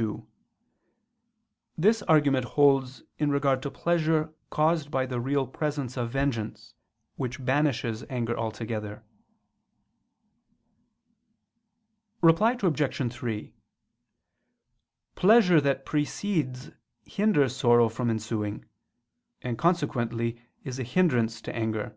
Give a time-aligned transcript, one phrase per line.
[0.00, 0.26] 2:
[1.76, 6.72] This argument holds in regard to pleasure caused by the real presence of vengeance,
[7.16, 9.04] which banishes anger altogether.
[12.22, 13.12] Reply Obj.
[13.12, 13.52] 3:
[15.16, 16.70] Pleasure that precedes
[17.04, 18.64] hinders sorrow from ensuing,
[19.42, 21.94] and consequently is a hindrance to anger.